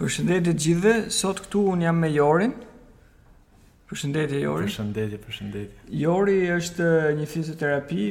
[0.00, 2.50] Përshëndetje gjithëve, sot këtu un jam me Jorin.
[3.88, 4.66] Përshëndetje Jori.
[4.68, 5.86] Përshëndetje, përshëndetje.
[6.02, 6.88] Jori është
[7.20, 8.04] një fizioterapi,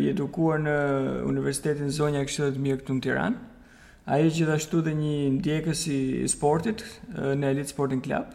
[0.00, 0.76] i edukuar në
[1.28, 3.42] Universitetin Zonja Këshillit Mirë këtu në Tiranë.
[4.08, 5.98] Ai është gjithashtu dhe një ndjekës i
[6.32, 6.84] sportit
[7.18, 8.32] në Elite Sporting Club.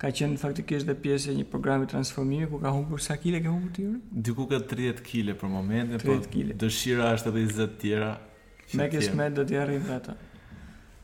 [0.00, 3.52] Ka qenë faktikisht dhe pjesë e një programi transformimi ku ka humbur sa kile ke
[3.52, 3.84] humbur ti?
[4.30, 6.16] Diku ka 30 kile për momentin, po
[6.62, 8.12] dëshira është edhe 20 tjera.
[8.78, 10.16] Me kesh me do të arrijmë ato.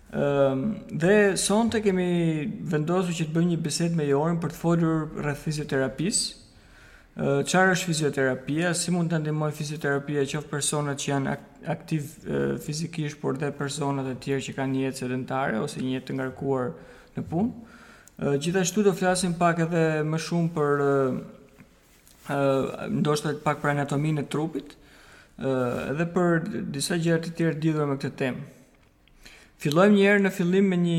[0.08, 0.60] Ëm ehm,
[0.98, 5.42] dhe sonte kemi vendosur që të bëjmë një bisedë me Jorin për të folur rreth
[5.44, 6.22] fizioterapisë.
[7.20, 8.70] Ehm, çfarë është fizioterapia?
[8.72, 11.34] Si mund të ndihmoj fizioterapia qoftë personat që janë
[11.76, 15.98] aktiv ehm, fizikisht por dhe personat e tjerë që kanë një jetë sedentare ose një
[15.98, 16.70] jetë të ngarkuar
[17.18, 17.76] në punë.
[18.42, 20.86] Gjithashtu do flasim pak edhe më shumë për
[22.98, 24.72] ndoshta pak për anatominë e trupit
[25.40, 28.42] edhe për disa gjëra të tjera lidhur me këtë temë.
[29.62, 30.98] Fillojmë një herë në fillim me një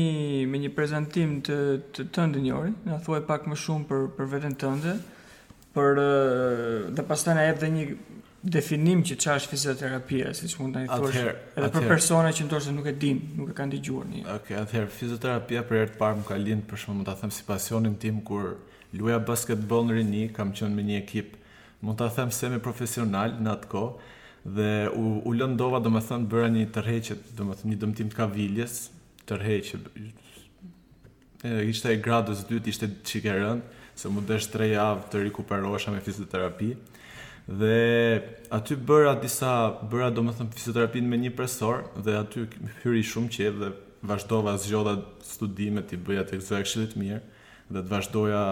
[0.54, 1.54] me një prezantim të
[1.96, 4.92] të të ndënjori, na thuaj pak më shumë për për veten tënde,
[5.76, 7.86] për eh, dhe pastaj na jep dhe një
[8.56, 11.22] definim që çfarë është fizioterapia, siç mund ta thuash,
[11.56, 14.20] edhe për persona që ndoshta nuk e din, nuk e kanë dëgjuar një.
[14.26, 17.32] Okej, okay, atëherë fizioterapia për herë të parë më ka lind për shkak ta them
[17.38, 18.50] si pasionin tim kur
[18.92, 21.36] luaja basketbol në rini, kam qenë me një ekip,
[21.80, 24.10] mund ta them semi profesional në atë kohë,
[24.44, 28.12] dhe u, u lëndova dhe me thënë bëra një tërheqe, dhe me thënë një dëmtim
[28.12, 28.76] të viljes
[29.28, 29.78] tërheqe,
[31.44, 33.60] e, ishte e gradës dytë, ishte qikerën,
[33.94, 36.70] se mu desh 3 javë të rikuperosha me fizioterapi,
[37.50, 37.74] dhe
[38.54, 39.52] aty bëra disa,
[39.90, 42.46] bëra dhe me thënë fizioterapin me një presor, dhe aty
[42.82, 43.70] hyri shumë që dhe
[44.08, 47.20] vazhdova zgjodha studimet i bëja të këzve këshilit mirë,
[47.68, 48.42] dhe të vazhdoja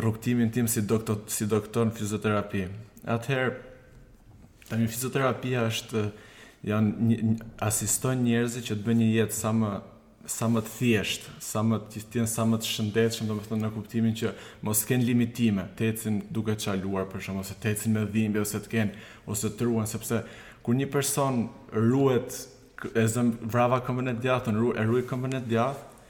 [0.00, 2.68] rukëtimin tim si doktor, si doktor në fizioterapi.
[3.10, 3.58] Atëherë,
[4.68, 6.06] Tani fizioterapia është
[6.64, 9.72] janë një, një, që të bëjnë një jetë sa më
[10.32, 14.14] sa më të thjesht, sa më të jenë sa më të shëndetshëm, domethënë në kuptimin
[14.16, 14.30] që
[14.64, 18.60] mos ken limitime, të ecin duke çaluar për shkak ose të ecin me dhimbje ose
[18.64, 18.94] të ken
[19.34, 20.22] ose të ruan sepse
[20.64, 21.42] kur një person
[21.76, 22.38] ruhet
[22.96, 26.00] e zëm vrava këmbën e djathtë, ru, e ruaj këmbën e djathtë,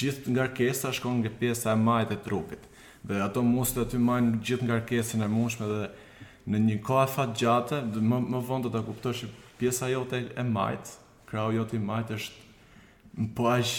[0.00, 2.66] gjithë ngarkesa shkon nga pjesa e majtë e trupit.
[3.06, 5.86] Dhe ato muskulat aty majnë gjithë ngarkesën e mundshme dhe
[6.50, 9.28] në një kohë afat gjatë, më, më vonë do të kuptosh që
[9.60, 10.96] pjesa jote e majtë,
[11.30, 12.40] krau jote i majtë është
[13.12, 13.72] më po aq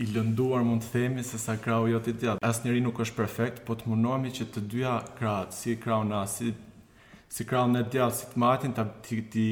[0.00, 2.40] i lënduar mund të themi se sa krau jote i tjatë.
[2.48, 6.22] Asë njëri nuk është perfekt, po të mundohemi që të dyja kratë, si krau na,
[6.32, 6.52] si
[7.32, 9.44] si krau në tjatë, si të majtin, të ti, ti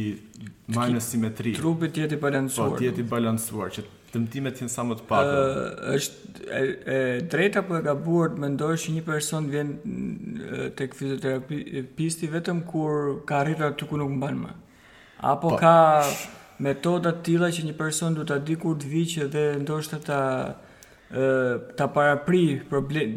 [0.76, 1.52] majnë në simetri.
[1.56, 2.74] Trupit tjeti balansuar.
[2.74, 5.38] Po, tjeti balansuar, që të dëmtimet janë sa më të pakta.
[5.40, 6.60] Uh, është e,
[6.96, 6.98] e
[7.30, 9.70] drejtë apo e gabuar të mendosh që një person vjen
[10.78, 14.54] tek fizioterapisti vetëm kur ka arritur aty ku nuk mban më?
[15.30, 15.58] Apo pa.
[15.58, 19.46] ka metoda të tilla që një person duhet ta di kur të vijë që dhe
[19.62, 20.20] ndoshta ta
[21.76, 23.16] ta parapri problem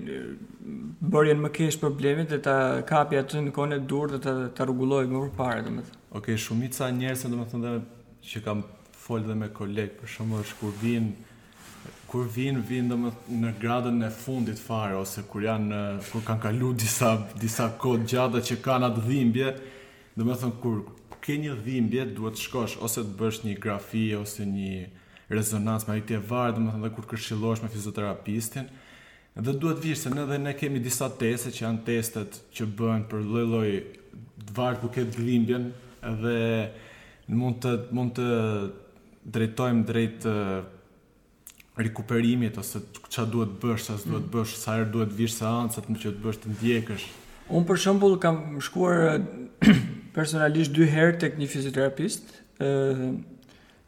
[1.13, 2.55] bërjen më kesh problemet dhe ta
[2.89, 5.83] kapja të në kone dur dhe ta rregulloj më përpare dhe më
[6.17, 7.75] okay, shumica njerës e dhe më
[8.31, 8.63] që kam
[9.03, 11.31] fol dhe me kolegë, për shumë është kur vinë,
[12.11, 13.11] kur vinë, vinë dhe më
[13.43, 15.79] në gradën e fundit fare, ose kur janë,
[16.11, 19.49] kur kanë kalu disa, disa kodë gjada që kanë atë dhimbje,
[20.15, 20.85] dhe më thënë, kur
[21.23, 24.69] ke një dhimbje, duhet të shkosh, ose të bësh një grafi, ose një
[25.33, 28.69] rezonancë, ma i tje varë, dhe më thënë, dhe kur kërshilosh me fizioterapistin,
[29.43, 33.03] dhe duhet vishë, se në dhe ne kemi disa teste, që janë testet që bëhen
[33.11, 33.73] për lëlloj,
[34.55, 35.69] varë ku ke dhimbjen,
[36.23, 36.37] dhe
[37.39, 38.29] mund të, mund të
[39.25, 40.63] drejtojmë drejt uh,
[41.79, 44.31] rikuperimit ose çfarë duhet bësh, sa duhet mm.
[44.35, 47.05] bësh, sa herë duhet vish seancat, më që të bësh të ndjekësh.
[47.53, 49.23] Un për shembull kam shkuar
[50.17, 53.13] personalisht dy herë tek një fizioterapist, ë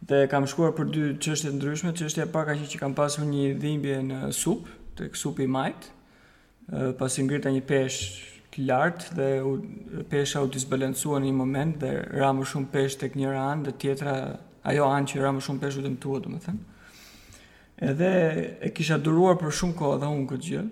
[0.06, 3.25] dhe kam shkuar për dy çështje të ndryshme, çështja e parë ka që kam pasur
[3.25, 4.67] një dhimbje në sup,
[5.00, 5.88] tek supi i majt,
[6.69, 8.00] ë pasi ngrita një pesh
[8.53, 13.46] të lartë dhe pesha u në një moment dhe ra më shumë pesh tek njëra
[13.53, 14.16] anë dhe tjetra
[14.70, 16.64] ajo anë që ra më shumë peshë vetëm tua, domethënë.
[17.91, 18.09] Edhe
[18.66, 20.64] e kisha duruar për shumë kohë edhe unë këtë gjë.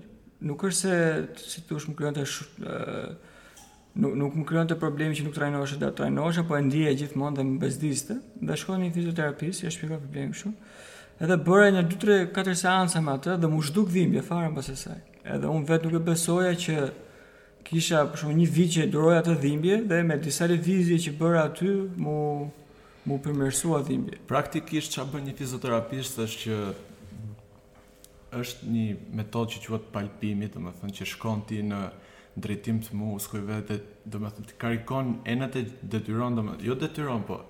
[0.50, 2.58] Nuk është se si të më kryente sh...
[3.94, 7.44] nuk nuk më të problemi që nuk trajnohesh atë trajnohesh, po e ndije gjithmonë dhe
[7.52, 8.18] më bezdiste.
[8.42, 10.72] Dhe shkoj në fizioterapist, ja shpjegoj problemin shumë.
[11.24, 12.02] Edhe bëra një 2
[12.32, 14.98] 3 4 seanca me atë dhe më zhduk dhimbje fare pas asaj.
[15.36, 16.80] Edhe unë vetë nuk e besoja që
[17.68, 21.46] kisha për shumë një vit që duroj atë dhimbje dhe me disa lëvizje që bëra
[21.52, 22.18] aty, më mu
[23.06, 24.18] mu përmërsua dhimbje.
[24.28, 26.60] Praktikisht që a bërë një fizioterapist është që
[28.34, 28.86] është një
[29.20, 31.82] metod që që palpimit, palpimi, dhe më thënë që shkon ti në
[32.42, 36.46] drejtim të mu, s'koj vetë dhe dhe më thënë të karikon enë të detyron, dhe
[36.48, 37.42] më thënë, jo detyron, po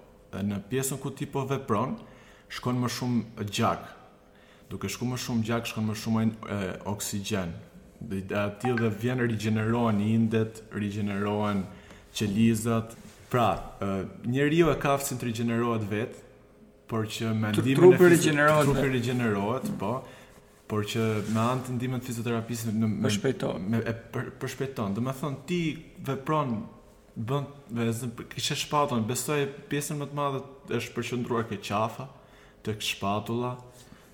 [0.44, 1.94] në pjesën ku ti po vepron,
[2.52, 3.86] shkon më shumë gjak,
[4.74, 7.54] duke shku më shumë gjak, shkon më shumë e, e, oksigen,
[8.04, 11.64] dhe atil dhe vjenë rigenerohen indet, rigenerohen
[12.14, 12.98] qelizat,
[13.34, 13.58] Pra,
[14.30, 16.20] njeri jo e kafësin të regenerohet vetë,
[16.92, 17.80] por që me ndimin e fizikë...
[17.80, 18.68] Trupi regenerohet.
[18.68, 19.90] Trupi regenerohet, po.
[20.70, 22.76] Por që me antë ndimin e fizioterapisë...
[22.78, 23.66] Me, me shpejton.
[23.74, 24.94] Me, e, për, për shpejton.
[24.94, 25.60] Dhe me thonë, ti
[26.12, 26.54] vepron,
[27.18, 27.48] bën,
[27.82, 29.40] vezën, kështë shpaton, bestoj
[29.72, 30.44] pjesën më të madhe
[30.78, 32.06] është përqëndruar ke qafa,
[32.62, 33.56] të kështë shpatula,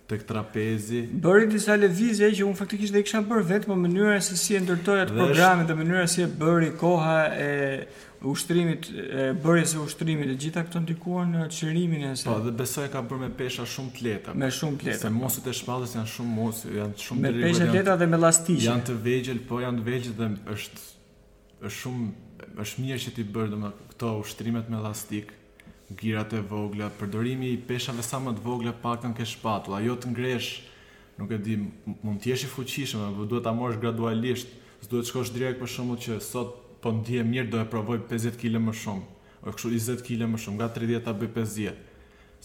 [0.10, 1.02] të këtë trapezi.
[1.24, 4.56] Bëri disa levizje që unë faktikisht dhe i kisha bërë vetë, po mënyra se si
[4.58, 7.50] e ndërtoj atë programin dhe mënyra si e bëri koha e
[8.30, 9.28] ushtrimit, e
[9.66, 12.28] se e ushtrimit, e gjitha këto ndikuar në qërimin e se...
[12.28, 14.36] Po, dhe besoj ka bërë me pesha shumë të leta.
[14.36, 15.02] Me shumë të leta.
[15.06, 17.26] Se mosët e shpallës janë shumë mosë, janë shumë...
[17.28, 18.66] Me pesha të leta dhe me lastishe.
[18.68, 20.88] Janë të vegjel, po janë të vegjel dhe është,
[21.62, 22.14] është shumë,
[22.66, 25.39] është mirë që ti bërë dhe me këto ushtrimet me lastikë
[25.98, 30.12] Gjirat e vogla, përdorimi i peshave sa më të vogla pakën ke shpatull, ajo të
[30.12, 30.50] ngresh,
[31.18, 31.56] nuk e di,
[32.06, 34.52] mund t'jesh i fuqishëm, apo duhet ta morësh gradualisht,
[34.86, 36.54] s'duhet të shkosh drejt për shkakut që sot
[36.84, 40.44] po ndihem mirë do e provoj 50 kg më shumë, ose kështu 20 kg më
[40.46, 41.86] shumë, nga 30 ta bëj 50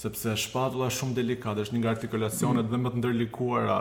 [0.04, 2.70] sepse shpatulla është shumë delikate, është një nga artikulacionet mm.
[2.72, 3.76] dhe më të ndërlikuara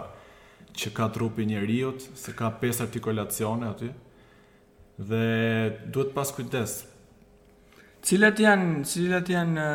[0.82, 3.94] që ka trupi njerëzit, se ka pesë artikulacione aty.
[5.08, 5.24] Dhe
[5.90, 6.76] duhet pas kujdes,
[8.04, 9.66] Cilat janë, cilat janë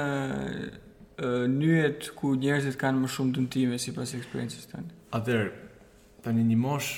[1.19, 4.93] ë nyjet ku njerëzit kanë më shumë dëmtime sipas eksperiencës tënde?
[5.17, 5.49] Atëherë,
[6.27, 6.91] tani një mosh,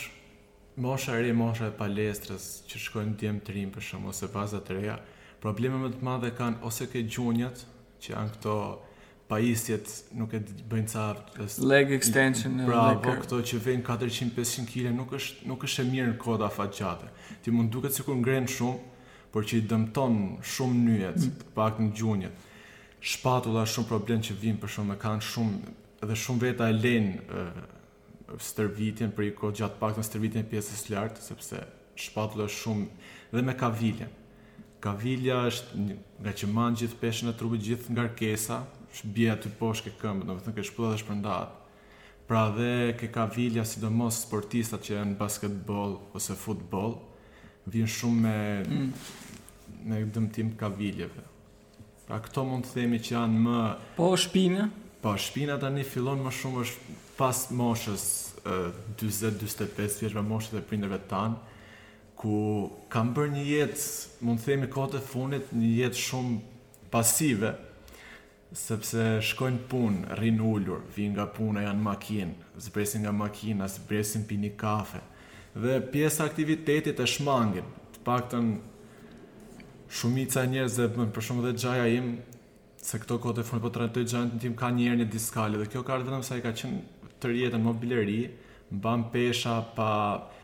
[0.83, 4.59] mosha e re, mosha e palestrës që shkojnë ditem të rinj për shkak ose baza
[4.67, 4.97] të reja,
[5.45, 7.63] probleme më të mëdha kanë ose ke gjunjët
[8.03, 8.57] që janë këto
[9.31, 14.91] pajisjet nuk e bëjnë ca leg extension Bravo, po, këto që vijnë 400 500 kg
[14.99, 17.07] nuk është nuk është e mirë në koda afatgjate
[17.47, 18.90] ti mund duket sikur ngren shumë
[19.33, 21.51] por që i dëmton shumë nyjet, mm.
[21.55, 22.47] pak në gjunjet.
[23.01, 25.75] Shpatulla shumë problem që vijnë për shumë me kanë shumë,
[26.05, 27.45] edhe shumë veta e lenë
[28.51, 31.63] stërvitjen për i kohë gjatë pak në stërvitjen pjesës lartë, sepse
[32.01, 32.89] shpatulla shumë,
[33.33, 34.11] dhe me kaviljen.
[34.83, 38.61] Kavilja është një, nga që manë gjithë peshën e trupit gjithë nga rkesa,
[38.91, 41.59] është aty poshë ke këmbë, do më ke dhe shpërndatë.
[42.31, 46.95] Pra dhe ke kavilja sidomos sportistat që janë basketbol ose futbol,
[47.69, 48.89] vjen shumë me mm.
[49.91, 51.23] me dëmtim të kavilëve.
[52.07, 53.61] Pra këto mund të themi që janë më
[53.99, 54.67] po shpinë.
[55.01, 58.05] Po shpina tani fillon më shumë është pas moshës
[58.45, 61.37] 40-45 vjeç me moshën e prindërve tan
[62.21, 62.37] ku
[62.93, 63.83] kam bërë një jetë,
[64.25, 67.55] mund të themi kohët e fundit, një jetë shumë pasive,
[68.53, 72.35] sepse shkojnë punë, rrinë ullur, vinë nga puna, janë makinë,
[72.67, 75.01] zbresin nga makina, zbresin pini kafe,
[75.57, 77.67] dhe pjesë aktivitetit e shmangin.
[77.97, 78.51] Të paktën
[79.91, 82.11] shumica njerëz dhe bën për shkak të xhaja im
[82.81, 85.67] se këto kohë të fundit po trajtoj xhajin tim ka një herë në diskale dhe
[85.73, 88.21] kjo ka ardhur vetëm sa i ka qenë të rjetën mobileri,
[88.71, 89.91] mban pesha pa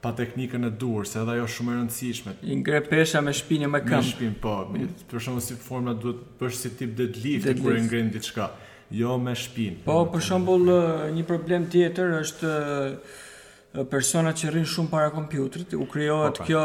[0.02, 2.34] pa teknikën e dur, se edhe ajo shumë e rëndësishme.
[2.42, 3.88] I ngre pesha me shpinën më këmbë.
[3.88, 5.04] Po, me shpinë po, mm.
[5.10, 7.62] për shkak si forma duhet bësh si tip deadlift, deadlift.
[7.62, 8.50] kur e ngren diçka,
[9.00, 9.78] jo me shpinë.
[9.86, 10.70] Po, për shembull
[11.16, 12.52] një problem tjetër është
[13.84, 16.64] persona që rrin shumë para kompjuterit u krijohet po, pra, kjo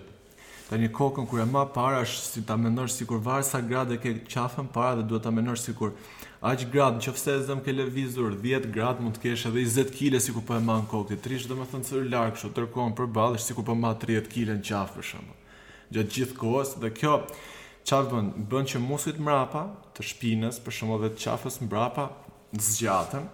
[0.69, 4.03] tani kokën kur e ma para është si ta menorë sikur varë sa gradë e
[4.05, 5.95] ke qafën para dhe duhet ta menorë sikur
[6.41, 9.89] aq grad, në qëfëse e zëmë ke levizur, 10 grad mund të kesh edhe 20
[9.95, 12.39] kile si ku për po e ma në kokti, 30 dhe me thënë sërë larkë,
[12.39, 15.37] shu tërkohën për balë, si ku për ma 30 kile në qafë për shumë.
[15.97, 17.15] Gjatë gjithë kohës, dhe kjo,
[17.91, 19.65] qafë bën, bën që musit mrapa,
[19.97, 22.05] të shpinës, për shumë dhe qafës mrapa,
[22.55, 23.25] zgjatën,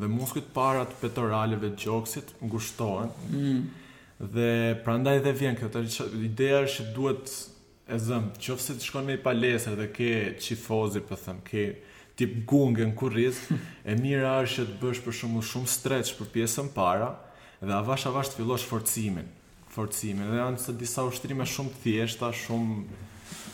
[0.00, 3.14] dhe muskujt para të petoraleve të gjoksit ngushtohen.
[3.30, 3.62] Mm.
[4.32, 4.50] Dhe
[4.84, 5.70] prandaj dhe vjen kjo
[6.26, 7.30] ideja është duhet
[7.90, 10.10] e zëm, qofse të shkon me palestër dhe ke
[10.44, 11.70] qifozi, po them, ke
[12.20, 13.36] tip gungën kurriz,
[13.88, 17.14] e mira është që të bësh për shumë shumë stretch për pjesën para
[17.62, 19.28] dhe avash avash të fillosh forcimin,
[19.72, 20.28] forcimin.
[20.28, 22.80] Dhe janë të disa ushtrime shumë të thjeshta, shumë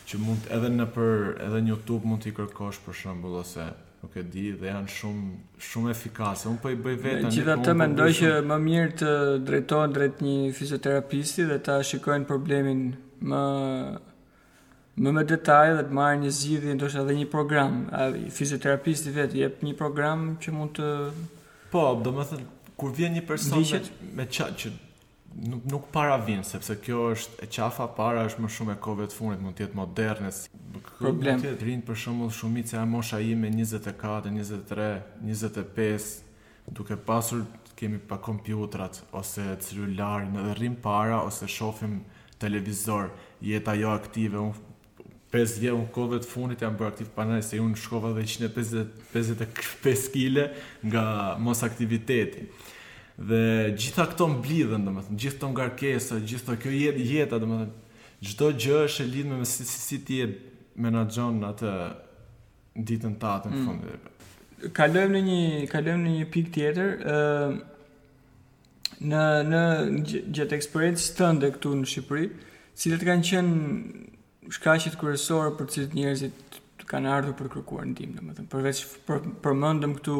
[0.07, 3.65] që mund edhe në për edhe në YouTube mund t'i kërkosh për shembull ose
[4.03, 6.49] nuk e di dhe janë shumë shumë efikase.
[6.51, 7.31] Un po i bëj vetëm.
[7.39, 9.15] Gjithatë po mendoj që më mirë të
[9.49, 12.85] drejtohen drejt një fizioterapisti dhe ta shikojnë problemin
[13.31, 13.43] më
[14.97, 17.75] më me detaj dhe të marrë një zgjidhje ndoshta edhe një program
[18.37, 20.91] fizioterapisti vet jep një program që mund të
[21.73, 22.13] po do
[22.81, 23.91] kur vjen një person Dishet?
[24.17, 24.71] me çaj që
[25.51, 29.09] nuk, nuk para vjen sepse kjo është e qafa para është më shumë e kohëve
[29.13, 30.33] të fundit mund të jetë moderne
[30.97, 37.45] problem të rinë për shembull shumica e mosha ime 24 23 25 duke pasur
[37.77, 42.01] kemi pa kompjutrat ose celularin në rrim para ose shohim
[42.41, 43.13] televizor
[43.45, 44.65] jeta jo aktive unë
[45.37, 50.09] 5 vjetë unë kove të funit jam bërë aktiv panaj se unë shkova dhe 155
[50.15, 50.47] kile
[50.89, 51.03] nga
[51.45, 52.47] mos aktiviteti
[53.19, 53.41] dhe
[53.73, 57.49] gjitha këto mblidhen, dhe më thëmë, gjitha këto më garkesa, gjitha kjo jetë jetë dhe
[57.53, 57.61] më
[58.29, 60.29] gjitha gjë është e lidhme me si, si, si ti e
[60.87, 61.75] menagjon në atë
[62.91, 64.13] ditën të atë në fundit mm.
[64.77, 67.57] Kalojmë në një, kalojmë në një pik tjetër uh
[68.97, 69.59] në në
[70.09, 72.29] gjatë eksperiencës tënde këtu në Shqipëri,
[72.81, 73.75] cilat kanë qenë
[74.53, 79.97] shkaqet kryesore për të cilët njerëzit kanë ardhur për kërkuar ndihmë, domethënë, përveç për, përmendëm
[79.99, 80.17] këtu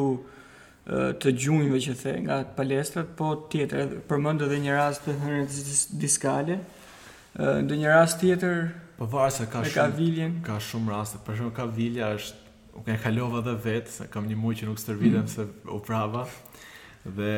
[1.23, 5.57] të gjunjëve që the nga palestrat, po tjetër përmend edhe një rast të hënës
[5.99, 6.59] diskale.
[7.67, 8.67] Në një rast tjetër
[8.97, 11.19] Po varet se ka shumë ka shumë raste.
[11.21, 14.79] Për shembull, kavilja është u ka kalova edhe vetë, se kam një muaj që nuk
[14.81, 15.29] stërvitem mm.
[15.29, 16.23] se u prava.
[17.05, 17.35] Dhe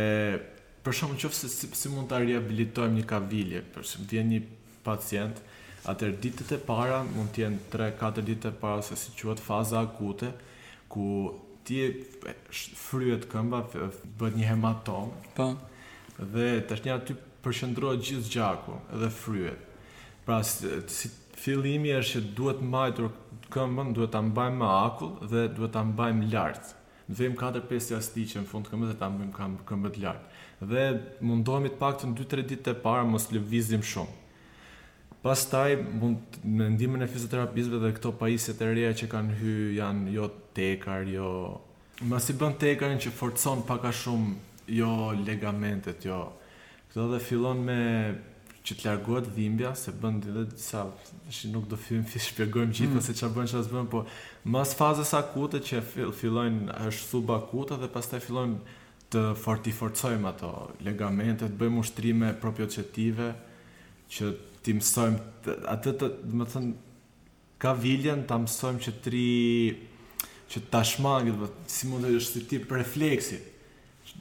[0.85, 4.39] për shembull, nëse si, si, si, mund ta riabilitojmë një kavilje, për shembull, vjen një
[4.87, 5.48] pacient, ë
[5.87, 9.79] atër ditët e para mund të jenë 3-4 ditë e para se si quhet faza
[9.85, 10.33] akute,
[10.91, 11.05] ku
[11.65, 11.79] ti
[12.51, 13.61] fryet këmba,
[14.19, 15.13] bët një hematom.
[15.37, 15.49] Po.
[16.19, 19.67] Dhe tash një aty përqendrohet gjithë gjaku dhe fryet.
[20.27, 22.59] Pra si fillimi është që duhet
[22.97, 23.07] të
[23.53, 26.75] këmbën, duhet ta mbajmë me akull dhe duhet ta mbajmë lart.
[27.09, 30.25] Vëm 4-5 jashtëçi në fund këmbë dhe ta mbajmë këmbët lart.
[30.59, 30.83] Dhe
[31.25, 34.18] mundohemi të paktën 2-3 ditë të para mos lëvizim shumë.
[35.21, 39.55] Pas taj, mund me ndimin e fizioterapisve dhe këto pajisjet e reja që kanë hy
[39.79, 41.25] janë jo tekar, jo...
[42.07, 44.93] Ma si bën tekarin që forcon paka shumë jo
[45.25, 46.21] legamentet, jo...
[46.89, 47.75] Këto dhe fillon me
[48.65, 50.85] që të largohet dhimbja, se bën dhe dhe disa...
[51.35, 53.01] Shë nuk do fillim fi shpjegojmë gjithë mm.
[53.03, 54.05] ose që a bën që a zbën, po...
[54.55, 55.81] Mas fazës akute që
[56.15, 58.55] fillon është sub akute dhe pas taj fillon
[59.11, 60.53] të fortiforcojmë ato
[60.85, 63.33] legamentet, bëjmë ushtrime propjocetive
[64.09, 64.31] që
[64.77, 66.73] ti atë të, do të thënë,
[67.59, 69.23] ka viljen ta mësojmë që tri
[70.49, 73.39] që tashmë, do të thënë, si mund të është ti për refleksi.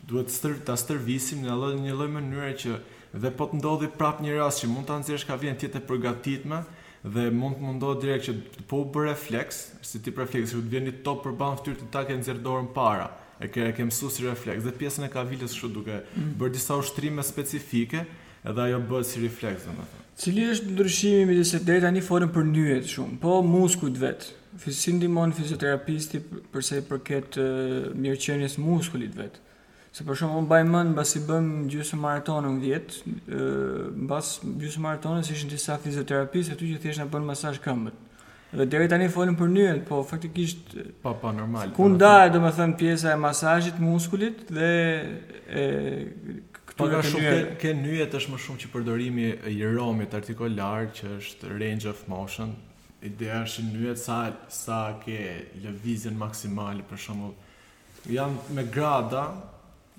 [0.09, 2.78] Duhet të stër, ta stërvisim në një lloj mënyre që
[3.23, 6.62] dhe po të ndodhi prap një rast që mund ta nxjesh ka vjen e përgatitme
[7.09, 10.73] dhe mund të mundohet direkt që të po bërë refleks, si ti refleksi do të
[10.73, 13.07] vjen një top për ban fytyrë të ta ke nxjerr dorën para
[13.40, 16.35] e ke ke mësuar si refleks dhe pjesën e kavilës kështu duke mm.
[16.40, 18.02] bër disa ushtrime specifike
[18.43, 20.08] edhe ajo bëhet si refleks domethënë.
[20.19, 24.25] Cili është ndryshimi me disa deri tani folën për nyjet shumë, po muskujt vet.
[24.59, 26.19] Fizin ndihmon fizioterapisti
[26.51, 27.39] për sa i përket
[28.03, 29.37] mirëqenies të muskujt vet.
[29.95, 32.99] Se për shkakun mbaj mend mbasi bëm gjysmë maratonën 10,
[33.31, 33.45] ë
[34.09, 34.33] mbas
[34.65, 38.03] gjysmë maratonës si ishin disa fizioterapistë aty që thjesht na bën masazh këmbët.
[38.59, 40.75] Dhe deri tani folën për nyjet, po faktikisht
[41.07, 41.71] pa pa normal.
[41.79, 44.71] Ku ndaj domethën pjesa e masazhit të muskujt dhe
[45.47, 45.65] e
[46.78, 51.08] Këtu ka shumë ke, ke nyjet është më shumë që përdorimi i romit artikolar që
[51.16, 52.52] është range of motion.
[53.08, 54.18] Ideja është në nyjet sa
[54.58, 55.16] sa ke
[55.64, 57.32] lëvizjen maksimale për shumë
[58.14, 59.25] Jam me grada,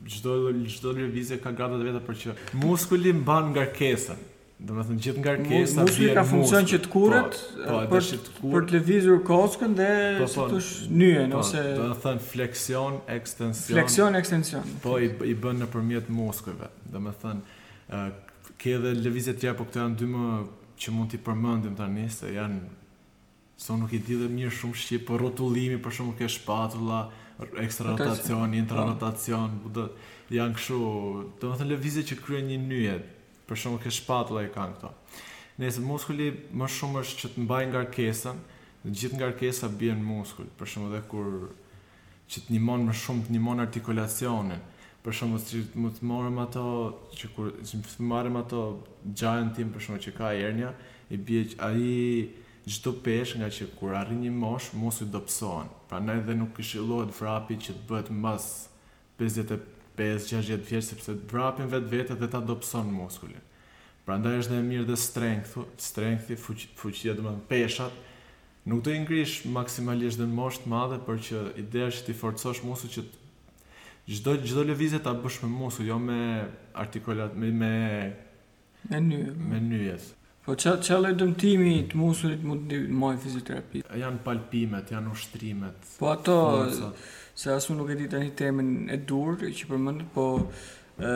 [0.09, 0.38] çdo
[0.71, 2.33] çdo lëvizje ka grada vetë për që
[2.63, 4.21] muskuli mban ngarkesën.
[4.60, 5.88] Do me thënë gjithë nga rkesa bjerë muskë.
[6.00, 7.36] Muskë ka funksion që të kuret,
[7.94, 8.08] për,
[8.51, 9.86] për të levizur kockën dhe
[10.20, 10.88] po, po, të të sh...
[11.32, 11.62] Po, ose...
[11.78, 13.70] Do thënë fleksion, ekstension.
[13.72, 14.66] Fleksion, ekstension.
[14.84, 16.68] Po, i, i bën në përmjet muskëve.
[16.92, 17.56] Do me thënë,
[17.96, 20.32] uh, ke dhe levizet tja, po këto janë dy më
[20.84, 22.60] që mund t'i përmëndim të një, se janë...
[23.60, 27.00] So nuk i di dhe mirë shumë shqipë, për rotulimi, për shumë ke shpatula,
[27.63, 29.56] ekstra rotacion, intra rotacion,
[30.32, 30.78] janë këshu,
[31.42, 33.00] do me thënë levizet që kryen një
[33.50, 34.91] për shumë ke shpatula i kanë këto.
[35.60, 38.44] Nëse muskuli më shumë është që të mbaj nga rkesën,
[38.86, 41.32] dhe gjithë nga rkesa bje në muskull, për shumë dhe kur
[42.29, 44.62] që të njëmonë më shumë të njëmonë artikulacionin,
[45.03, 46.65] për shumë dhe që të më të morëm ato,
[47.18, 48.62] që kur që më të marëm ato
[49.20, 50.72] gjajën tim, për shumë që ka ernja,
[51.10, 51.98] i bje që aji
[52.70, 55.72] gjithë të peshë nga që kur arri një mosh, muskull do pësohen.
[55.89, 58.50] Pra në edhe nuk këshillohet vrapi që të bëhet mbas
[59.20, 59.60] 50
[60.00, 63.41] 5-6 vjeç sepse të vrapin vetë vetë dhe ta dobëson muskulin.
[64.08, 67.15] Prandaj është dhe mirë dhe strength, strengthi, i fuqi, fuqi
[67.50, 68.00] peshat
[68.70, 72.62] nuk do i ngrish maksimalisht në moshë të madhe por që ideja është ti forcosh
[72.68, 73.03] muskulin që
[74.20, 76.22] çdo çdo lëvizje ta bësh me muskul, jo me
[76.74, 78.13] artikulat, me me
[78.89, 80.00] me me nyje.
[80.50, 83.89] Po që, që dëmtimi të musurit mund të mojë fizioterapit?
[84.01, 85.84] Janë palpimet, janë ushtrimet.
[86.00, 86.38] Po ato,
[87.38, 90.24] se asë nuk e ditë një temën e dur, që përmëndë, po
[91.06, 91.12] e,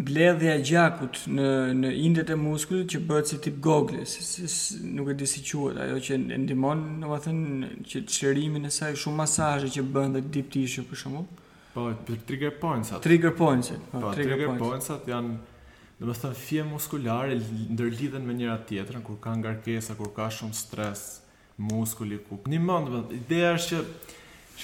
[0.00, 1.46] mbledhja gjakut në,
[1.84, 5.44] në indet e muskullit që bëtë si tip gogle, se, se, nuk e di si
[5.52, 9.72] quat, ajo që në ndimon, në më thënë, që të shërimin e saj, shumë masajë
[9.78, 11.24] që bëndë dhe dip tishë, për shumë.
[11.78, 11.88] Po,
[12.26, 13.02] trigger points-at.
[13.06, 13.86] Trigger points-at.
[13.94, 15.38] Po, po, trigger, trigger points-at janë
[16.00, 17.36] Dhe më thënë, fje muskulare
[17.74, 21.02] ndërlidhen me njëra tjetërën, kur ka ngarkesa, kur ka shumë stres,
[21.70, 22.40] muskuli, ku...
[22.50, 23.84] Një mëndë, ideja është që,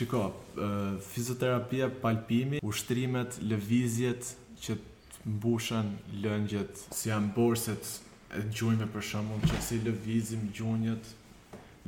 [0.01, 0.25] shiko,
[1.13, 4.33] fizioterapia, palpimi, ushtrimet, levizjet,
[4.67, 5.93] që të mbushën
[6.25, 7.93] lëngjet, si janë borset,
[8.35, 11.15] e gjujme për shumën, që si levizim gjujnjet,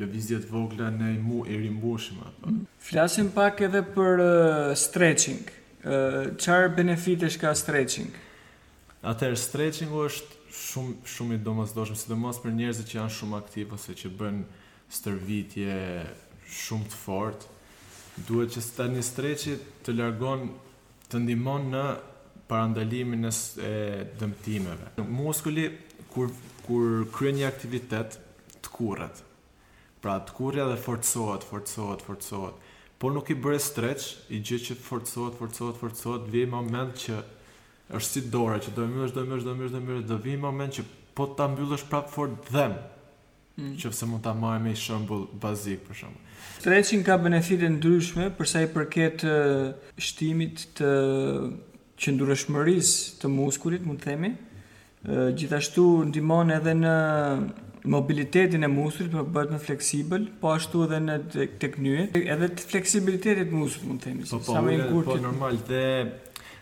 [0.03, 2.61] levizjet vogla në i mu e rimbushim mm.
[2.81, 4.23] Flasim pak edhe për
[4.83, 5.51] stretching.
[6.45, 8.15] qarë benefitesh ka stretching?
[9.03, 13.95] Atëherë stretchingu është shumë shumë i domosdoshëm, sidomos për njerëzit që janë shumë aktiv ose
[13.99, 14.43] që bëjnë
[14.95, 15.79] stërvitje
[16.63, 17.49] shumë të fortë.
[18.29, 20.45] Duhet që tani stretchi të largon
[21.11, 21.83] të ndihmon në
[22.53, 23.75] parandalimin e
[24.23, 24.93] dëmtimeve.
[25.09, 25.67] Muskuli
[26.15, 26.31] kur
[26.63, 28.21] kur kryen një aktivitet
[28.63, 29.19] të kurrat.
[29.99, 32.69] Pra të kurrja dhe forcohet, forcohet, forcohet.
[33.03, 37.19] Por nuk i bëre stretch, i gjithë që forcohet, forcohet, forcohet, vjej moment që
[37.93, 40.73] është si dora që do mësh, do mësh, do mësh, do mësh, do vi moment
[40.77, 40.85] që
[41.17, 42.75] po ta mbyllësh prap fort dhem.
[43.61, 43.75] Mm.
[43.83, 46.31] Qofse mund ta marrë me një shembull bazik për shemb.
[46.63, 49.25] Stretching ka benefite ndryshme për sa i përket
[50.07, 50.93] shtimit të
[52.03, 54.33] qëndrueshmërisë të muskulit, mund të themi.
[55.37, 56.95] Gjithashtu ndihmon edhe në
[57.93, 61.17] mobilitetin e muskulit për po bëhet më fleksibël, po ashtu edhe në
[61.61, 61.81] tek
[62.23, 64.29] edhe të fleksibilitetit të muskulit, mund të themi.
[64.31, 65.85] Po, po, sa më i po normal dhe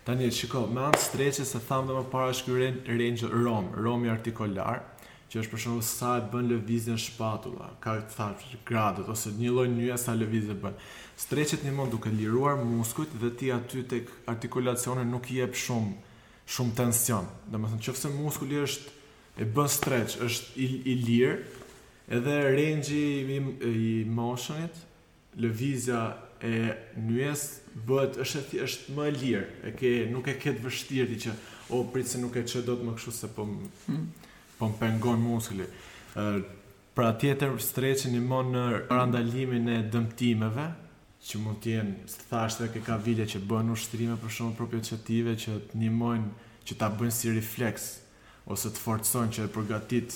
[0.07, 4.09] Tani shiko, me anë streqe se thamë dhe më para shkyrin Range rom, rom i
[4.09, 4.79] artikolar,
[5.31, 8.31] që është për shumë sa e bën lëvizjen shpatula, ka të
[8.69, 10.79] gradët, ose një loj njëja sa lëvizje bën.
[11.21, 14.01] Streqet një mund duke liruar muskujt dhe ti aty të
[14.33, 15.93] artikulacionin nuk jep shumë,
[16.51, 17.29] shumë tension.
[17.53, 18.97] Dhe më thënë, muskulli është
[19.45, 21.37] e bën streq, është i, i lirë,
[22.17, 23.39] edhe range i,
[23.85, 24.81] i motionit,
[25.37, 26.01] lëvizja
[26.41, 26.73] e
[27.07, 27.43] nyes
[27.87, 29.49] bëhet është është më e lirë.
[29.69, 32.65] E ke nuk e ke të vështirë ti që o oh, pritse nuk e çë
[32.67, 34.07] dot më kështu se po hmm.
[34.59, 35.67] po pengon muskuli.
[36.17, 36.43] ë
[36.97, 40.65] pra tjetër streçin i në randalimin e dëmtimeve
[41.27, 41.95] që mund të jenë
[42.31, 46.29] thashë ke ka vile që bën ushtrime për shkak të që të ndihmojnë
[46.67, 47.85] që ta bëjnë si refleks
[48.51, 50.11] ose të forcojnë që të përgatit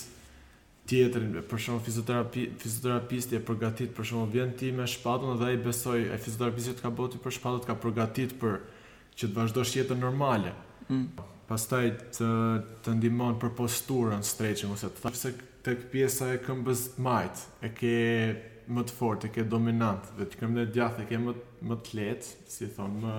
[0.87, 5.59] tjetrin për shkak fizioterapi fizioterapisti e përgatit për shkak vjen ti me shpatullën dhe ai
[5.63, 8.59] besoi e fizioterapisti ka boti për shpatullën ka përgatit për
[9.15, 10.53] që të vazhdosh jetën normale.
[10.89, 11.07] Mm.
[11.49, 12.27] Pastaj të
[12.85, 15.33] të ndihmon për posturën stretching ose të thashë
[15.65, 17.95] tek pjesa e këmbës majt, e ke
[18.75, 21.33] më të fortë, e ke dominant, vetë këmbën e djathtë e ke më
[21.71, 23.15] më të lehtë, si thon, më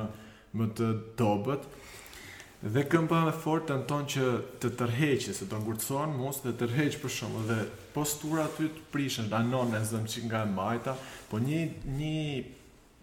[0.61, 0.87] më të
[1.19, 1.67] dobët
[2.62, 4.29] dhe për e të anton që
[4.62, 7.59] të tërheqë, se të ngurëtësojnë mos dhe tërheqë për shumë, dhe
[7.92, 10.95] postura aty të prishën, anon e zëmë që nga e majta,
[11.29, 12.45] po një, një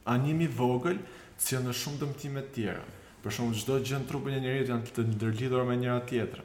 [0.09, 0.97] animi vogël
[1.43, 2.83] që në shumë dëmtime tjera.
[3.23, 6.43] Për shumë, gjithë gjënë trupën e njërit janë të ndërlidhur me njëra tjetra.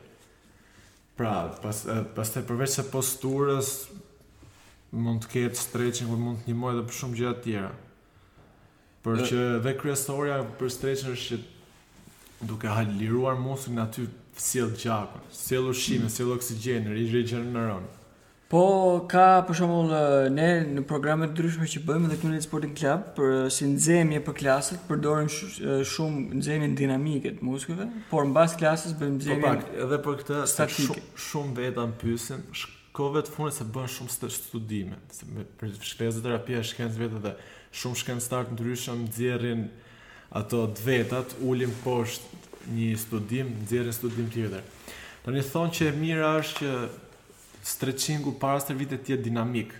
[1.18, 1.32] Pra,
[1.64, 1.80] pas,
[2.14, 3.72] pas të përveç se posturës
[4.94, 7.72] mund të ketë streqin, ku mund të një mojë dhe për shumë gjëra tjera.
[9.02, 11.46] Për që dhe kryesoria për streqin është që
[12.40, 14.06] duke haliruar muskulin aty
[14.38, 16.34] sjell gjakun, sjell ushqim, mm.
[16.36, 17.82] oksigjenin, oksigjen, rigjeneron.
[18.48, 18.62] Po
[19.10, 19.90] ka për shembull
[20.32, 20.46] ne
[20.78, 24.36] në programe të ndryshme që bëjmë edhe këtu në Sporting Club për si nxemje për
[24.38, 29.44] klasat, përdorim shumë nxemjen dinamike të muskujve, por mbas klasës bëjmë nxemjen.
[29.66, 30.86] Po edhe për këtë statike.
[30.86, 37.02] shumë shumë veta mpysin, shkove të funë se bën shumë studime, se me për shkencë
[37.04, 37.34] vetë dhe
[37.82, 39.68] shumë shkencëtar të ndryshëm nxjerrin
[40.36, 42.36] ato të vetat ulim poshtë
[42.74, 44.64] një studim, nxjerrin studim tjetër.
[45.24, 49.72] Tani thonë që e mira është që stretchingu para së vitit të jetë dinamik,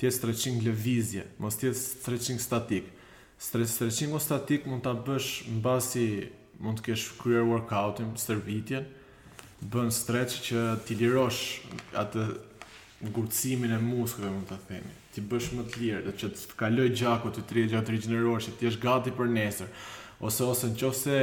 [0.00, 2.88] të jetë stretching lëvizje, mos të jetë stretching statik.
[3.40, 6.06] Stres stretchingu statik mund ta bësh mbasi
[6.60, 8.88] mund të kesh kryer workoutin, stërvitjen,
[9.72, 11.44] bën stretch që ti lirosh
[12.00, 12.24] atë
[13.04, 16.88] ngurtësimin e muskujve, mund ta themi ti bësh më të lirë, do të të kaloj
[16.98, 19.72] gjaku të tre gjatë të rigjeneruar, ti je gati për nesër.
[20.28, 21.16] Ose ose nëse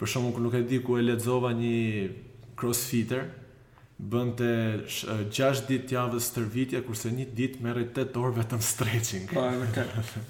[0.00, 2.08] për shkakun që nuk e di ku e lexova një
[2.60, 3.26] crossfitter
[4.12, 4.50] bënte
[4.88, 9.26] 6 ditë javës stërvitje kurse një ditë merrej 8 orë vetëm stretching.
[9.34, 10.22] Po, e vërtetë.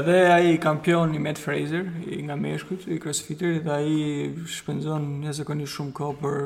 [0.00, 5.68] Edhe ai kampion i Matt Fraser, i nga meshkut, i crossfitter, dhe ai shpenzon një
[5.76, 6.40] shumë kohë për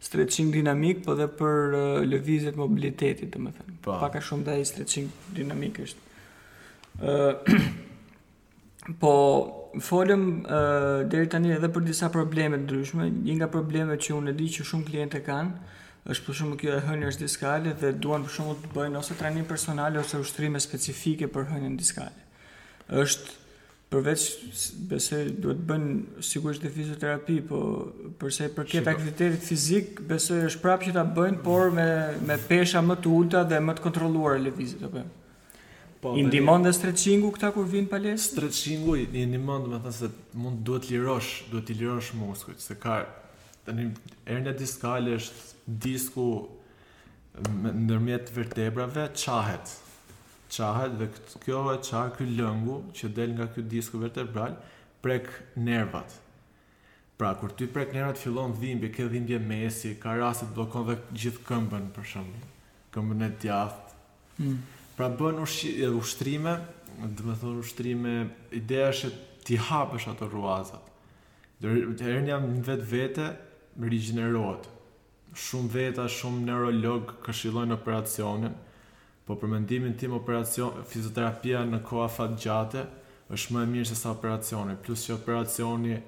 [0.00, 3.94] stretching dinamik, po dhe për uh, lëvizjet mobilitetit, dhe më Pa.
[4.04, 6.06] Pak a shumë dhe i stretching dinamik është.
[7.02, 7.64] Uh,
[9.02, 9.12] po,
[9.86, 13.06] folëm uh, deri tani edhe për disa probleme të ndryshme.
[13.24, 15.72] Një nga problemet që unë e di që shumë klientë kanë,
[16.12, 19.16] është për shumë kjo e hënjë është diskale dhe duan për shumë të bëjnë ose
[19.22, 22.24] trajnim personale ose ushtrime specifike për hënjën diskale.
[22.88, 23.34] është
[23.92, 24.22] përveç
[24.88, 25.84] besoj duhet bën
[26.26, 27.58] sigurisht dhe fizioterapi, po
[28.20, 31.86] përse i përket aktivitetit fizik, besoj është prapë që ta bëjnë, por me
[32.28, 35.04] me pesha më të ulta dhe më të kontrolluar lëvizjet, apo.
[35.04, 35.14] Jo?
[36.02, 38.36] Po, I ndihmon dhe stretchingu këta kur vinë palestrë?
[38.52, 40.10] Stretchingu i ndihmon, do të thënë se
[40.44, 43.00] mund duhet lirosh, duhet të lirosh muskujt, se ka
[43.66, 43.88] tani
[44.28, 46.28] hernia diskale është disku
[47.38, 49.74] ndërmjet vertebrave çahet
[50.56, 51.06] qahet dhe
[51.44, 54.54] kjo e qahet kjo lëngu që del nga kjo disku vertebral
[55.04, 55.28] prek
[55.68, 56.16] nervat
[57.20, 61.44] pra kur ty prek nervat fillon dhimbje ke dhimbje mesi ka të blokon dhe gjithë
[61.48, 62.46] këmbën për shemb,
[62.94, 63.94] këmbën e djathtë.
[64.38, 64.58] mm.
[64.96, 66.54] pra bën ushtrime
[66.98, 68.12] dhe të thonë ushtrime
[68.60, 69.10] ideja është
[69.46, 70.84] ti hapesh ato ruazat
[71.62, 73.28] dhe herën jam në vetë vete
[73.82, 74.68] rigjenerohet
[75.38, 78.54] shumë veta, shumë neurolog këshillojnë operacionin
[79.28, 82.82] Po për mendimin tim operacion fizioterapia në kohë afat gjate
[83.36, 85.98] është më e mirë se sa operacioni, plus që operacioni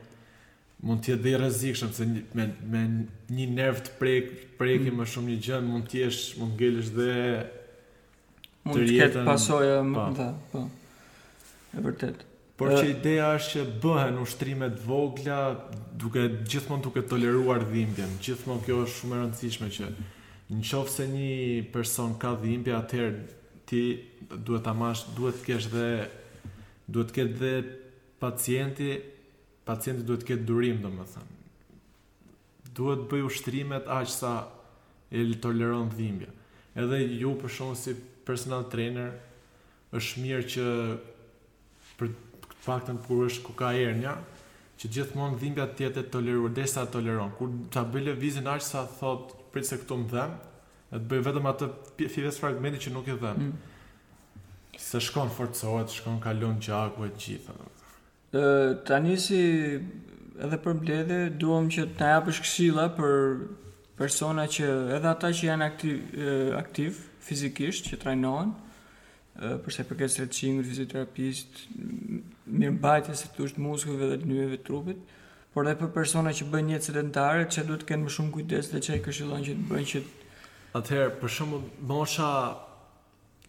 [0.88, 2.06] mund të jetë dhe rrezikshëm se
[2.38, 2.80] me me
[3.38, 4.30] një nerv të prek
[4.62, 5.02] prekim mm.
[5.02, 7.16] më shumë një gjë mund të jesh mund ngelesh dhe
[8.70, 10.30] mund të ketë pasojë më pa.
[10.54, 10.64] po.
[11.76, 12.24] E vërtet.
[12.60, 15.36] Por që ideja është që bëhen ushtrime të vogla
[16.00, 18.16] duke gjithmonë duke toleruar dhimbjen.
[18.24, 19.92] Gjithmonë kjo është shumë e rëndësishme që
[20.50, 21.34] Në qofë se një
[21.70, 23.18] person ka dhimbja, atëherë
[23.70, 23.82] ti
[24.34, 25.84] duhet ta mash, duhet të kesh dhe
[26.90, 27.52] duhet të ketë dhe
[28.24, 28.88] pacienti,
[29.68, 32.66] pacienti duhet të ketë durim, domethënë.
[32.80, 34.32] Duhet bëj ushtrimet aq sa
[35.14, 36.34] e toleron dhimbja.
[36.78, 37.94] Edhe ju për shkak si
[38.26, 39.14] personal trainer
[39.98, 40.66] është mirë që
[42.00, 42.12] për
[42.66, 44.16] faktën kur është ku ka hernia,
[44.82, 47.30] që gjithmonë dhimbja të jetë toleruar, desa toleron.
[47.38, 50.34] Kur ta bëj vizin aq sa thotë prit se këtu më dhem,
[50.90, 51.68] e të bëj vetëm atë
[52.14, 53.48] fives fragmenti që nuk e dhem.
[53.48, 54.78] Mm.
[54.80, 57.56] Se shkon forcohet, shkon kalon gjakut të gjitha.
[58.34, 59.40] Ë tani si
[60.46, 63.46] edhe për mbledhje, duam që të na japësh këshilla për
[63.98, 66.18] persona që edhe ata që janë aktiv,
[66.56, 68.54] aktiv fizikisht, që trajnohen,
[69.64, 71.64] përse përket stretching, fizioterapist,
[72.50, 75.02] mirëmbajtjes së thjesht muskujve dhe të njëjve të trupit,
[75.54, 78.68] por edhe për persona që bëjnë jetë sedentare, që duhet të kenë më shumë kujdes
[78.72, 80.02] dhe që i këshillon që të bëjnë që
[80.78, 81.56] Atëherë, për shumë,
[81.90, 82.26] mosha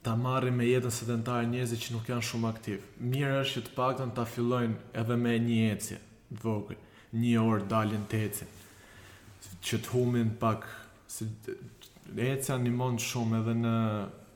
[0.01, 2.87] ta marri me jetën sedentare njerëzit që nuk janë shumë aktiv.
[3.11, 5.99] Mirë është që të paktën ta fillojnë edhe me një ecje
[6.31, 6.79] të vogël,
[7.21, 8.49] një orë daljen të ecin.
[9.61, 10.65] Që të humin pak
[11.17, 11.27] si
[12.17, 13.75] një animon shumë edhe në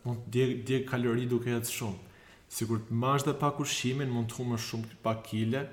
[0.05, 2.13] mund të djeg kalori duke ecë shumë.
[2.59, 5.65] Sigur të marrësh dhe pak ushimin mund të humë shumë pak kile,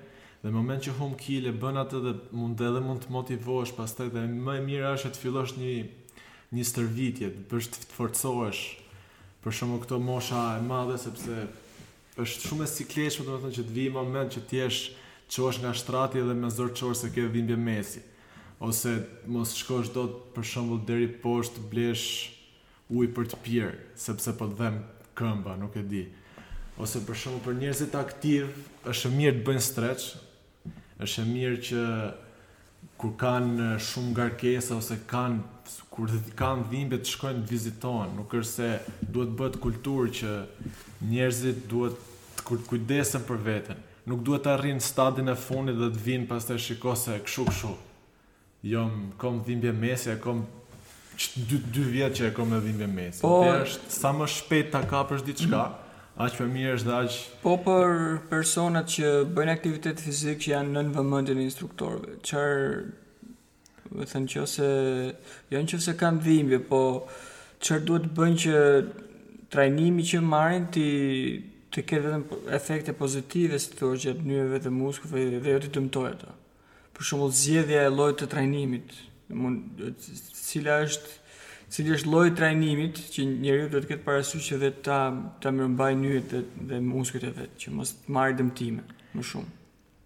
[0.42, 4.08] Dhe në moment që hum kile bën atë dhe mund edhe mund të motivosh, pastaj
[4.10, 5.74] dhe më e mirë është të fillosh një
[6.56, 8.62] një stërvitje, të bësh të forcohesh.
[9.44, 11.44] Për shkak të këto mosha e madhe sepse
[12.24, 14.80] është shumë e sikleshme domethënë që të vi moment që ti jesh
[15.36, 18.02] çosh nga shtrati dhe me zor çor se ke dhimbje mesi
[18.66, 18.90] ose
[19.36, 22.08] mos shkosh do të për shembull deri poshtë blesh
[22.90, 23.70] ujë për të pirë
[24.08, 24.82] sepse po të vëm
[25.22, 26.02] këmbë, nuk e di.
[26.82, 28.50] Ose për shembull për njerëzit aktiv,
[28.90, 30.10] është mirë të bëjnë stretch,
[31.06, 31.82] është e mirë që
[33.00, 38.68] kur kanë shumë ngarkesa ose kanë kur kanë dhimbje të shkojnë të vizitojnë, nuk është
[38.68, 40.32] se duhet bëhet kulturë që
[41.12, 42.00] njerëzit duhet
[42.38, 43.80] të kujdesen për veten.
[44.10, 47.74] Nuk duhet të arrin stadin e fundit dhe të vinë pas të se këshu këshu.
[48.72, 48.86] Jo,
[49.18, 50.42] kom dhimbje mesi, e kom
[51.18, 53.22] 2 dy, vjetë që e kom dhimbje mesi.
[53.22, 55.81] Po, është, sa më shpet të kapë është diçka, mm
[56.20, 57.14] aq për mirë është dhe aq...
[57.44, 62.66] Po për personat që bëjnë aktivitet fizik që janë nën vëmëndjen e instruktorve, qërë,
[63.92, 64.68] të thënë që ose,
[65.52, 66.82] janë jo që ose kanë dhimbje, po
[67.64, 68.58] qërë duhet bëjnë që
[69.52, 70.84] trajnimi që marrin të
[71.72, 75.70] të ketë vetëm po- efekte pozitive si të orgjët njëve dhe muskëve dhe jo të
[75.72, 76.34] të mëtojëta.
[76.92, 78.92] Për shumë, zjedhja e lojtë të trajnimit,
[80.36, 81.14] cila është
[81.72, 84.96] cili është lloji i trajnimit që njeriu duhet të ketë parasysh që vetë ta
[85.40, 88.82] ta mbajë nyjet dhe, dhe muskujt e vet, që mos të marrë dëmtime
[89.16, 89.54] më shumë.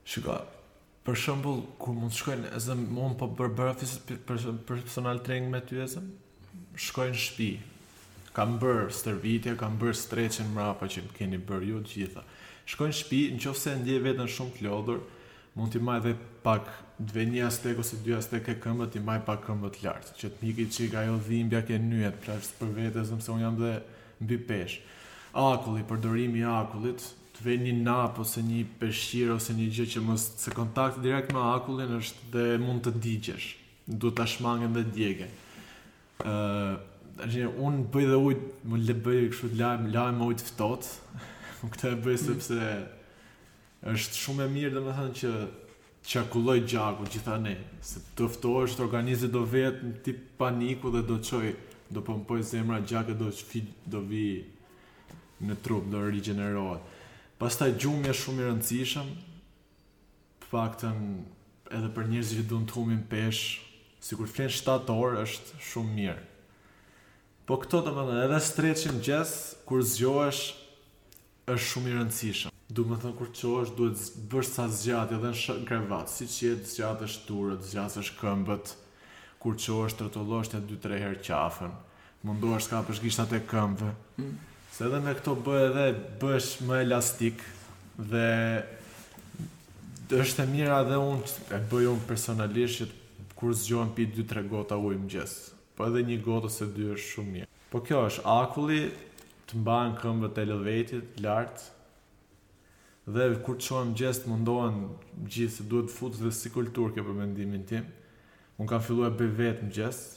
[0.07, 0.37] Shiko,
[1.07, 5.81] për shembull kur mund të shkojnë edhe mund po bër bëra personal training me ty
[5.83, 6.05] edhe
[6.87, 7.51] shkojnë në shtëpi.
[8.37, 12.27] Kam bër stërvitje, kam bër stretching mbrapa që keni bër ju të gjitha.
[12.71, 15.01] Shkojnë në shtëpi, nëse ndje veten shumë të lodhur,
[15.57, 16.13] mund t'i maj dhe
[16.45, 16.67] pak
[17.11, 20.67] dve një astek ose dy astek e këmbët i maj pak këmbët lartë, që t'miki
[20.77, 23.71] që ka jo dhimbja ke njët, pra që për vete zëmë se unë jam dhe
[24.25, 24.75] mbi pesh.
[25.37, 27.07] Akulli, përdorimi akullit,
[27.39, 31.43] të një nap ose një peshqirë ose një gjë që mos se kontakt direkt me
[31.53, 33.49] akullin është dhe mund të digjesh,
[33.87, 35.33] du t'a shmangen dhe djegen.
[36.25, 36.77] Uh,
[37.25, 40.95] Ashtë unë bëj dhe ujtë, më le bëj kështu t'lajmë, lajmë ujtë ftotë,
[41.63, 42.59] më këta e bëj sepse...
[42.67, 42.93] Mm
[43.93, 45.31] është shumë e mirë domethënë që
[46.07, 47.53] çakulloj gjaku gjithanë,
[47.87, 51.53] se të ftohesh të organizosh do vet në tip paniku dhe do çoj
[51.95, 54.47] do pompoj zemra gjakë do shfi, do vi
[55.47, 56.83] në trup do rigjenerohet.
[57.39, 59.09] Pastaj gjumi është shumë i rëndësishëm.
[60.43, 61.03] Të faktën
[61.77, 63.43] edhe për njerëz që duan të humbin pesh,
[64.07, 66.23] sikur flen 7 orë është shumë mirë.
[67.47, 69.35] Po këto të më edhe streqin gjes,
[69.69, 70.47] kur zgjohesh,
[71.47, 72.53] është shumë i rëndësishëm.
[72.75, 76.49] Du me thënë kur qosh, duhet bërë sa zgjatë edhe në, në krevat, si që
[76.49, 78.73] jetë zgjatë është turë, zgjatë është këmbët,
[79.45, 81.77] kur qosh të rëtullosht e 2-3 herë qafën,
[82.27, 83.93] mundohë është ka për shgishtat e këmbëve.
[84.25, 84.35] Mm.
[84.75, 85.87] Se edhe me këto bëj edhe
[86.25, 87.47] bësh më elastik
[87.97, 88.27] dhe
[90.19, 92.91] është e mira edhe unë e bëjë unë personalisht që
[93.39, 95.29] kur zgjohem për 2-3 gota ujë më
[95.77, 97.49] Po edhe një gotë ose dy është shumë mirë.
[97.69, 98.77] Po kjo është akulli,
[99.49, 101.63] të mbajnë këmbët elevated lart
[103.15, 104.81] dhe kur çon gjest mundohen
[105.31, 107.85] gjithë se duhet futet dhe si kultur ke për mendimin tim
[108.59, 110.17] un kam filluar bëj vetëm gjest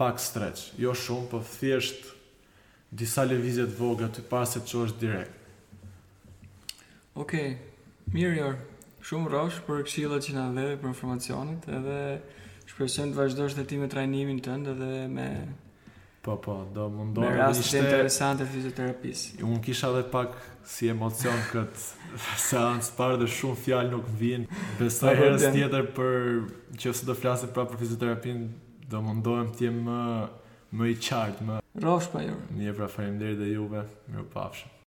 [0.00, 2.08] pak stretch jo shumë po thjesht
[3.02, 5.42] disa lëvizje të vogla ty pas se çosh direkt
[7.16, 7.52] Okej, okay.
[8.12, 8.58] Mirjor,
[9.08, 11.96] shumë rosh për këshillat që na dhe për informacionit edhe
[12.68, 15.24] shpresojmë të vazhdosh të ti me trajnimin tënd edhe me
[16.26, 20.32] Po, po, do më ndonë Me rast të interesantë e fizioterapis Unë kisha dhe pak
[20.66, 21.84] si emocion këtë
[22.48, 27.52] seancë parë dhe shumë fjalë nuk vinë Besoj herës tjetër për që ose do flasim
[27.54, 28.42] pra për fizioterapin
[28.90, 30.02] Do më ndonë të jem më,
[30.80, 31.60] më i qartë më...
[31.86, 34.75] Rosh pa jo Një pra farim dhe juve, mirë pafshë